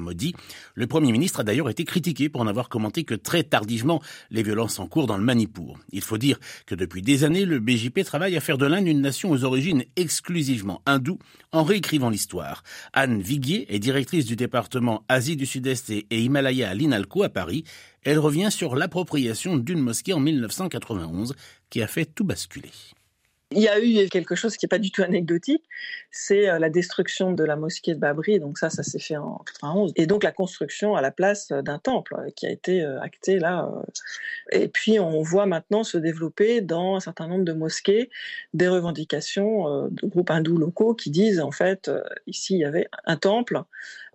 Le 0.75 0.87
Premier 0.87 1.11
ministre 1.11 1.39
a 1.39 1.43
d'ailleurs 1.43 1.69
été 1.69 1.83
critiqué 1.85 2.29
pour 2.29 2.43
n'avoir 2.45 2.69
commenté 2.69 3.03
que 3.03 3.15
très 3.15 3.43
tardivement 3.43 4.01
les 4.31 4.43
violences 4.43 4.79
en 4.79 4.87
cours 4.87 5.07
dans 5.07 5.17
le 5.17 5.23
Manipur. 5.23 5.79
Il 5.91 6.01
faut 6.01 6.17
dire 6.17 6.39
que 6.65 6.75
depuis 6.75 7.01
des 7.01 7.23
années, 7.23 7.45
le 7.45 7.59
BJP 7.59 8.03
travaille 8.03 8.37
à 8.37 8.41
faire 8.41 8.57
de 8.57 8.65
l'Inde 8.65 8.87
une 8.87 9.01
nation 9.01 9.31
aux 9.31 9.43
origines 9.43 9.83
exclusivement 9.95 10.81
hindoues 10.85 11.19
en 11.51 11.63
réécrivant 11.63 12.09
l'histoire. 12.09 12.63
Anne 12.93 13.21
Viguier 13.21 13.73
est 13.73 13.79
directrice 13.79 14.25
du 14.25 14.35
département 14.35 15.03
Asie 15.09 15.35
du 15.35 15.45
Sud-Est 15.45 15.89
et 15.89 16.05
Himalaya 16.11 16.69
à 16.69 16.73
l'INALCO 16.73 17.23
à 17.23 17.29
Paris. 17.29 17.63
Elle 18.03 18.19
revient 18.19 18.49
sur 18.51 18.75
l'appropriation 18.75 19.57
d'une 19.57 19.79
mosquée 19.79 20.13
en 20.13 20.19
1991 20.19 21.35
qui 21.69 21.81
a 21.81 21.87
fait 21.87 22.05
tout 22.05 22.23
basculer. 22.23 22.71
Il 23.55 23.61
y 23.61 23.67
a 23.67 23.79
eu 23.79 24.07
quelque 24.09 24.35
chose 24.35 24.57
qui 24.57 24.65
n'est 24.65 24.69
pas 24.69 24.79
du 24.79 24.91
tout 24.91 25.03
anecdotique, 25.03 25.63
c'est 26.09 26.49
euh, 26.49 26.57
la 26.57 26.69
destruction 26.69 27.31
de 27.31 27.43
la 27.43 27.55
mosquée 27.55 27.93
de 27.93 27.99
Babri, 27.99 28.39
donc 28.39 28.57
ça, 28.57 28.69
ça 28.69 28.81
s'est 28.81 28.99
fait 28.99 29.17
en 29.17 29.43
91, 29.45 29.93
et 29.95 30.07
donc 30.07 30.23
la 30.23 30.31
construction 30.31 30.95
à 30.95 31.01
la 31.01 31.11
place 31.11 31.49
d'un 31.49 31.77
temple 31.77 32.15
euh, 32.17 32.29
qui 32.35 32.47
a 32.47 32.49
été 32.49 32.81
euh, 32.81 32.99
acté 33.01 33.37
là. 33.37 33.71
Et 34.51 34.67
puis 34.67 34.99
on 34.99 35.21
voit 35.21 35.45
maintenant 35.45 35.83
se 35.83 35.97
développer 35.97 36.61
dans 36.61 36.95
un 36.95 36.99
certain 36.99 37.27
nombre 37.27 37.45
de 37.45 37.53
mosquées 37.53 38.09
des 38.53 38.67
revendications 38.67 39.87
de 39.89 40.07
groupes 40.07 40.31
hindous 40.31 40.57
locaux 40.57 40.93
qui 40.93 41.11
disent 41.11 41.39
en 41.39 41.51
fait 41.51 41.89
ici 42.27 42.55
il 42.55 42.59
y 42.59 42.65
avait 42.65 42.87
un 43.05 43.17
temple, 43.17 43.61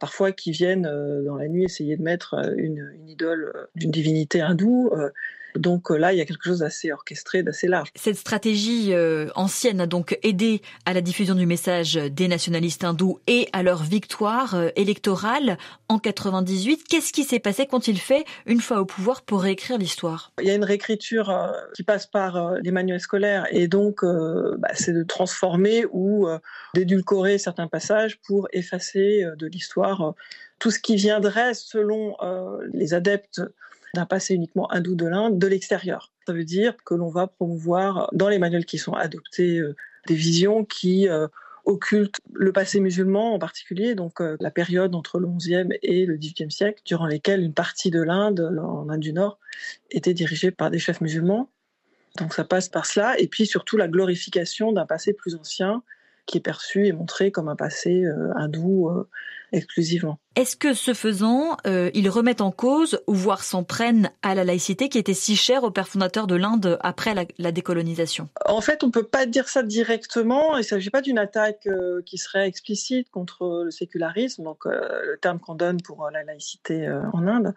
parfois 0.00 0.32
qui 0.32 0.50
viennent 0.50 0.82
dans 1.24 1.36
la 1.36 1.48
nuit 1.48 1.64
essayer 1.64 1.96
de 1.96 2.02
mettre 2.02 2.34
une, 2.56 2.90
une 2.94 3.08
idole 3.08 3.68
d'une 3.74 3.90
divinité 3.90 4.40
hindoue 4.40 4.90
donc 5.58 5.90
euh, 5.90 5.96
là, 5.96 6.12
il 6.12 6.18
y 6.18 6.20
a 6.20 6.24
quelque 6.24 6.44
chose 6.44 6.60
d'assez 6.60 6.92
orchestré, 6.92 7.42
d'assez 7.42 7.66
large. 7.66 7.88
Cette 7.94 8.16
stratégie 8.16 8.94
euh, 8.94 9.28
ancienne 9.34 9.80
a 9.80 9.86
donc 9.86 10.18
aidé 10.22 10.62
à 10.86 10.92
la 10.92 11.00
diffusion 11.00 11.34
du 11.34 11.46
message 11.46 11.94
des 11.94 12.28
nationalistes 12.28 12.84
hindous 12.84 13.18
et 13.26 13.48
à 13.52 13.62
leur 13.62 13.82
victoire 13.82 14.54
euh, 14.54 14.68
électorale 14.76 15.58
en 15.88 15.98
98. 15.98 16.84
Qu'est-ce 16.88 17.12
qui 17.12 17.24
s'est 17.24 17.38
passé? 17.38 17.66
Quand 17.66 17.88
il 17.88 17.98
fait 17.98 18.24
une 18.46 18.60
fois 18.60 18.80
au 18.80 18.84
pouvoir 18.84 19.22
pour 19.22 19.42
réécrire 19.42 19.78
l'histoire? 19.78 20.32
Il 20.40 20.46
y 20.46 20.50
a 20.50 20.54
une 20.54 20.64
réécriture 20.64 21.52
qui 21.74 21.82
passe 21.82 22.06
par 22.06 22.52
les 22.62 22.70
manuels 22.70 23.00
scolaires 23.00 23.46
et 23.50 23.68
donc 23.68 24.04
bah, 24.04 24.68
c'est 24.74 24.92
de 24.92 25.02
transformer 25.02 25.84
ou 25.90 26.28
d'édulcorer 26.74 27.38
certains 27.38 27.66
passages 27.66 28.18
pour 28.26 28.48
effacer 28.52 29.24
de 29.36 29.46
l'histoire 29.46 30.14
tout 30.58 30.70
ce 30.70 30.78
qui 30.78 30.96
viendrait 30.96 31.54
selon 31.54 32.16
les 32.72 32.94
adeptes 32.94 33.40
d'un 33.94 34.06
passé 34.06 34.34
uniquement 34.34 34.70
hindou 34.72 34.94
de 34.94 35.06
l'Inde 35.06 35.38
de 35.38 35.46
l'extérieur. 35.46 36.12
Ça 36.26 36.32
veut 36.32 36.44
dire 36.44 36.76
que 36.84 36.94
l'on 36.94 37.08
va 37.08 37.26
promouvoir 37.26 38.08
dans 38.12 38.28
les 38.28 38.38
manuels 38.38 38.66
qui 38.66 38.78
sont 38.78 38.92
adoptés 38.92 39.58
euh, 39.58 39.74
des 40.06 40.14
visions 40.14 40.64
qui 40.64 41.08
euh, 41.08 41.26
occultent 41.64 42.20
le 42.32 42.52
passé 42.52 42.80
musulman 42.80 43.34
en 43.34 43.38
particulier, 43.38 43.94
donc 43.94 44.20
euh, 44.20 44.36
la 44.40 44.50
période 44.50 44.94
entre 44.94 45.18
le 45.18 45.28
XIe 45.28 45.68
et 45.82 46.06
le 46.06 46.16
XVIIIe 46.16 46.50
siècle, 46.50 46.82
durant 46.84 47.06
lesquelles 47.06 47.42
une 47.42 47.54
partie 47.54 47.90
de 47.90 48.02
l'Inde, 48.02 48.40
en 48.40 48.88
Inde 48.88 49.00
du 49.00 49.12
Nord, 49.12 49.38
était 49.90 50.14
dirigée 50.14 50.50
par 50.50 50.70
des 50.70 50.78
chefs 50.78 51.00
musulmans. 51.00 51.50
Donc 52.16 52.34
ça 52.34 52.44
passe 52.44 52.68
par 52.68 52.86
cela, 52.86 53.18
et 53.18 53.28
puis 53.28 53.46
surtout 53.46 53.76
la 53.76 53.88
glorification 53.88 54.72
d'un 54.72 54.86
passé 54.86 55.12
plus 55.12 55.34
ancien 55.34 55.82
qui 56.26 56.38
est 56.38 56.42
perçu 56.42 56.86
et 56.86 56.92
montré 56.92 57.30
comme 57.30 57.48
un 57.48 57.56
passé 57.56 58.04
hindou 58.36 58.90
exclusivement. 59.52 60.18
Est-ce 60.36 60.56
que 60.56 60.72
ce 60.72 60.94
faisant, 60.94 61.56
euh, 61.66 61.90
ils 61.94 62.08
remettent 62.08 62.42
en 62.42 62.52
cause, 62.52 63.00
ou 63.08 63.14
voire 63.14 63.42
s'en 63.42 63.64
prennent 63.64 64.10
à 64.22 64.36
la 64.36 64.44
laïcité 64.44 64.88
qui 64.88 64.98
était 64.98 65.14
si 65.14 65.34
chère 65.34 65.64
aux 65.64 65.72
pères 65.72 65.88
fondateurs 65.88 66.28
de 66.28 66.36
l'Inde 66.36 66.78
après 66.80 67.12
la, 67.38 67.50
décolonisation? 67.50 68.28
En 68.46 68.60
fait, 68.60 68.84
on 68.84 68.92
peut 68.92 69.02
pas 69.02 69.26
dire 69.26 69.48
ça 69.48 69.64
directement. 69.64 70.54
Il 70.54 70.58
ne 70.58 70.62
s'agit 70.62 70.90
pas 70.90 71.00
d'une 71.00 71.18
attaque 71.18 71.66
euh, 71.66 72.02
qui 72.06 72.18
serait 72.18 72.46
explicite 72.46 73.10
contre 73.10 73.62
le 73.64 73.72
sécularisme, 73.72 74.44
donc 74.44 74.64
euh, 74.66 74.78
le 75.06 75.16
terme 75.16 75.40
qu'on 75.40 75.56
donne 75.56 75.82
pour 75.82 76.08
la 76.10 76.22
laïcité 76.22 76.88
en 77.12 77.26
Inde. 77.26 77.52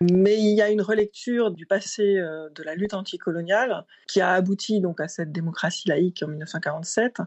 Mais 0.00 0.38
il 0.38 0.54
y 0.54 0.62
a 0.62 0.70
une 0.70 0.82
relecture 0.82 1.50
du 1.50 1.66
passé 1.66 2.04
de 2.04 2.62
la 2.62 2.74
lutte 2.76 2.94
anticoloniale 2.94 3.84
qui 4.06 4.20
a 4.20 4.32
abouti 4.32 4.80
donc 4.80 5.00
à 5.00 5.08
cette 5.08 5.32
démocratie 5.32 5.88
laïque 5.88 6.22
en 6.22 6.28
1947. 6.28 7.18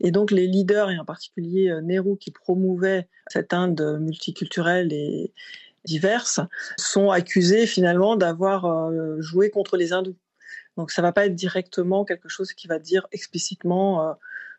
Et 0.00 0.10
donc 0.10 0.30
les 0.30 0.46
leaders, 0.46 0.90
et 0.90 0.98
en 0.98 1.04
particulier 1.04 1.74
Nehru, 1.82 2.18
qui 2.18 2.30
promouvait 2.30 3.08
cette 3.28 3.54
Inde 3.54 3.98
multiculturelle, 4.00 4.31
culturelles 4.32 4.92
et 4.92 5.32
diverses, 5.84 6.40
sont 6.76 7.10
accusés 7.10 7.66
finalement 7.66 8.16
d'avoir 8.16 8.66
euh, 8.66 9.20
joué 9.20 9.50
contre 9.50 9.76
les 9.76 9.92
hindous. 9.92 10.16
Donc 10.76 10.90
ça 10.90 11.02
va 11.02 11.12
pas 11.12 11.26
être 11.26 11.34
directement 11.34 12.04
quelque 12.04 12.28
chose 12.28 12.52
qui 12.52 12.66
va 12.66 12.78
dire 12.78 13.06
explicitement 13.12 14.08
euh, 14.08 14.12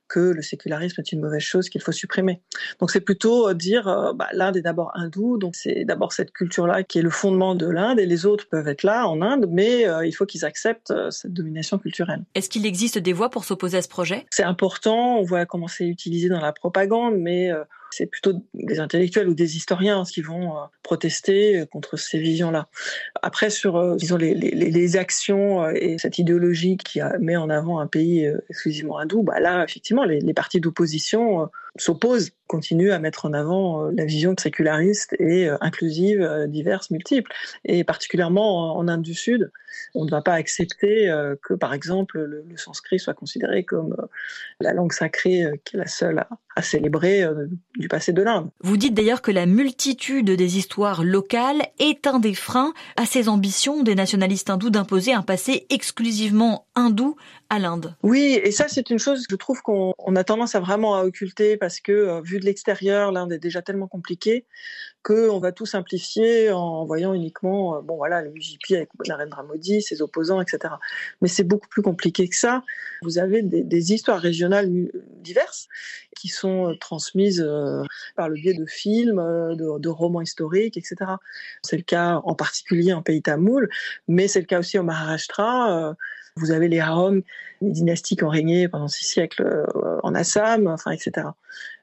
que 0.09 0.19
le 0.19 0.41
sécularisme 0.41 0.99
est 0.99 1.11
une 1.11 1.21
mauvaise 1.21 1.41
chose 1.41 1.69
qu'il 1.69 1.81
faut 1.81 1.93
supprimer. 1.93 2.41
Donc 2.79 2.91
c'est 2.91 3.01
plutôt 3.01 3.49
euh, 3.49 3.53
dire 3.53 4.13
bah, 4.15 4.27
l'Inde 4.33 4.57
est 4.57 4.61
d'abord 4.61 4.91
hindoue, 4.95 5.37
donc 5.37 5.55
c'est 5.55 5.85
d'abord 5.85 6.11
cette 6.11 6.31
culture-là 6.33 6.83
qui 6.83 6.99
est 6.99 7.01
le 7.01 7.09
fondement 7.09 7.55
de 7.55 7.67
l'Inde, 7.67 7.99
et 7.99 8.05
les 8.05 8.25
autres 8.25 8.47
peuvent 8.47 8.67
être 8.67 8.83
là 8.83 9.07
en 9.07 9.21
Inde, 9.21 9.47
mais 9.49 9.87
il 10.05 10.11
faut 10.11 10.25
qu'ils 10.25 10.45
acceptent 10.45 10.93
cette 11.09 11.33
domination 11.33 11.79
culturelle. 11.79 12.25
Est-ce 12.35 12.49
qu'il 12.49 12.65
existe 12.65 12.99
des 12.99 13.13
voies 13.13 13.29
pour 13.29 13.45
s'opposer 13.45 13.77
à 13.77 13.81
ce 13.81 13.87
projet? 13.87 14.25
C'est 14.29 14.43
important, 14.43 15.17
on 15.17 15.23
voit 15.23 15.45
comment 15.45 15.67
c'est 15.67 15.87
utilisé 15.87 16.29
dans 16.29 16.41
la 16.41 16.51
propagande, 16.51 17.15
mais 17.17 17.49
c'est 17.93 18.05
plutôt 18.05 18.33
des 18.53 18.79
intellectuels 18.79 19.29
ou 19.29 19.33
des 19.33 19.55
historiens 19.55 20.03
qui 20.03 20.21
vont 20.21 20.57
euh, 20.57 20.61
protester 20.81 21.59
euh, 21.59 21.65
contre 21.65 21.97
ces 21.97 22.19
visions-là. 22.19 22.67
Après, 23.21 23.49
sur 23.49 23.77
euh, 23.77 23.95
disons, 23.95 24.17
les, 24.17 24.97
actions 24.97 25.69
et 25.69 25.97
cette 25.97 26.19
idéologie 26.19 26.77
qui 26.77 26.99
met 27.19 27.35
en 27.35 27.49
avant 27.49 27.79
un 27.79 27.87
pays 27.87 28.31
exclusivement 28.49 28.99
hindou, 28.99 29.23
bah 29.23 29.39
là, 29.39 29.63
effectivement, 29.63 30.03
les 30.03 30.33
partis 30.33 30.59
d'opposition 30.59 31.49
s'opposent, 31.77 32.31
continuent 32.47 32.91
à 32.91 32.99
mettre 32.99 33.25
en 33.25 33.33
avant 33.33 33.89
la 33.89 34.05
vision 34.05 34.35
séculariste 34.37 35.15
et 35.19 35.49
inclusive, 35.61 36.45
diverse, 36.47 36.91
multiple. 36.91 37.31
Et 37.65 37.83
particulièrement 37.83 38.77
en 38.77 38.87
Inde 38.87 39.01
du 39.01 39.15
Sud, 39.15 39.51
on 39.95 40.05
ne 40.05 40.11
va 40.11 40.21
pas 40.21 40.33
accepter 40.33 41.11
que, 41.41 41.55
par 41.55 41.73
exemple, 41.73 42.19
le, 42.19 42.45
sanskrit 42.57 42.99
soit 42.99 43.15
considéré 43.15 43.63
comme 43.63 43.95
la 44.59 44.73
langue 44.73 44.93
sacrée 44.93 45.45
qui 45.65 45.75
est 45.75 45.79
la 45.79 45.87
seule 45.87 46.19
à, 46.19 46.29
à 46.55 46.61
célébrer 46.61 47.25
du 47.77 47.87
passé 47.87 48.13
de 48.13 48.21
l'Inde. 48.21 48.49
Vous 48.61 48.77
dites 48.77 48.93
d'ailleurs 48.93 49.21
que 49.21 49.31
la 49.31 49.45
multitude 49.45 50.29
des 50.29 50.57
histoires 50.57 51.03
locales 51.03 51.63
est 51.79 52.05
un 52.05 52.19
des 52.19 52.35
freins 52.35 52.73
à 52.95 53.05
ces 53.05 53.29
ambitions 53.29 53.83
des 53.83 53.95
nationalistes 53.95 54.49
hindous 54.49 54.69
d'imposer 54.69 55.13
un 55.13 55.23
passé 55.23 55.65
exclusivement 55.69 56.67
hindou 56.75 57.15
l'Inde. 57.59 57.95
Oui, 58.03 58.39
et 58.43 58.51
ça 58.51 58.67
c'est 58.67 58.89
une 58.89 58.99
chose 58.99 59.27
que 59.27 59.33
je 59.33 59.35
trouve 59.35 59.61
qu'on 59.61 59.93
a 60.15 60.23
tendance 60.23 60.55
à 60.55 60.59
vraiment 60.59 60.95
à 60.95 61.03
occulter 61.03 61.57
parce 61.57 61.79
que 61.79 61.91
euh, 61.91 62.21
vu 62.21 62.39
de 62.39 62.45
l'extérieur, 62.45 63.11
l'Inde 63.11 63.33
est 63.33 63.39
déjà 63.39 63.61
tellement 63.61 63.87
compliquée 63.87 64.45
qu'on 65.03 65.39
va 65.39 65.51
tout 65.51 65.65
simplifier 65.65 66.51
en 66.51 66.85
voyant 66.85 67.13
uniquement, 67.13 67.77
euh, 67.77 67.81
bon 67.81 67.97
voilà, 67.97 68.21
le 68.21 68.31
UJP 68.35 68.71
avec 68.71 68.89
Narendra 69.05 69.43
Modi, 69.43 69.81
ses 69.81 70.01
opposants, 70.01 70.41
etc. 70.41 70.75
Mais 71.21 71.27
c'est 71.27 71.43
beaucoup 71.43 71.67
plus 71.67 71.81
compliqué 71.81 72.27
que 72.29 72.35
ça. 72.35 72.63
Vous 73.01 73.17
avez 73.17 73.41
des, 73.41 73.63
des 73.63 73.93
histoires 73.93 74.19
régionales 74.19 74.69
diverses 75.21 75.67
qui 76.15 76.29
sont 76.29 76.69
euh, 76.69 76.75
transmises 76.79 77.45
par 78.15 78.29
le 78.29 78.35
biais 78.35 78.53
de 78.53 78.65
films, 78.65 79.17
de, 79.17 79.79
de 79.79 79.89
romans 79.89 80.21
historiques, 80.21 80.77
etc. 80.77 80.95
C'est 81.61 81.77
le 81.77 81.83
cas 81.83 82.21
en 82.23 82.35
particulier 82.35 82.93
en 82.93 83.01
pays 83.01 83.21
tamoul, 83.21 83.69
mais 84.07 84.27
c'est 84.27 84.39
le 84.39 84.45
cas 84.45 84.59
aussi 84.59 84.79
au 84.79 84.83
Maharashtra. 84.83 85.95
Vous 86.35 86.51
avez 86.51 86.67
les 86.67 86.79
haroms, 86.79 87.21
les 87.61 87.69
dynasties 87.69 88.15
qui 88.15 88.23
ont 88.23 88.29
régné 88.29 88.67
pendant 88.67 88.87
six 88.87 89.05
siècles 89.05 89.43
euh, 89.43 89.99
en 90.01 90.15
Assam, 90.15 90.67
enfin, 90.67 90.91
etc. 90.91 91.27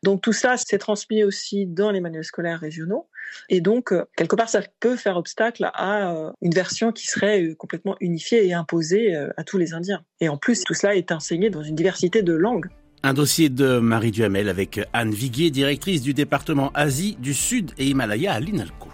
Donc 0.03 0.23
tout 0.23 0.33
ça, 0.33 0.57
c'est 0.57 0.79
transmis 0.79 1.23
aussi 1.23 1.67
dans 1.67 1.91
les 1.91 2.01
manuels 2.01 2.25
scolaires 2.25 2.59
régionaux. 2.59 3.09
Et 3.49 3.61
donc, 3.61 3.93
euh, 3.93 4.05
quelque 4.17 4.35
part, 4.35 4.49
ça 4.49 4.61
peut 4.81 4.97
faire 4.97 5.17
obstacle 5.17 5.71
à 5.73 6.13
euh, 6.13 6.33
une 6.43 6.53
version 6.53 6.91
qui 6.91 7.07
serait 7.07 7.55
complètement 7.59 7.97
unifiée 8.01 8.45
et 8.47 8.53
imposée 8.53 9.15
à 9.37 9.45
tous 9.45 9.59
les 9.59 9.73
Indiens. 9.73 10.03
Et 10.21 10.29
en 10.29 10.37
plus, 10.37 10.65
tout 10.65 10.75
cela 10.75 10.97
est 10.97 11.13
enseigné 11.13 11.49
dans 11.51 11.63
une 11.63 11.77
diversité 11.77 12.23
de 12.23 12.33
langues. 12.33 12.69
Un 13.03 13.15
dossier 13.15 13.49
de 13.49 13.79
Marie 13.79 14.11
Duhamel 14.11 14.49
avec 14.49 14.81
Anne 14.93 15.13
Viguier, 15.13 15.51
directrice 15.51 16.03
du 16.03 16.13
département 16.13 16.71
Asie 16.75 17.17
du 17.19 17.35
Sud 17.35 17.71
et 17.79 17.87
Himalaya 17.87 18.35
à 18.35 18.41
l'INALCO. 18.41 18.89